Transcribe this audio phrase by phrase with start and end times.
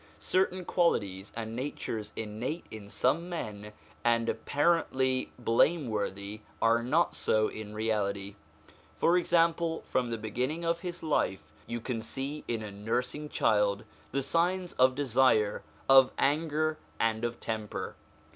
[0.17, 3.71] Certain qualities and natures innate in some men
[4.03, 8.33] and apparently blameworthy are not so in reality.
[8.95, 13.83] For example, from the beginning of his life you can see in a nursing child
[14.11, 17.93] the signs of desire, of anger, and of temper.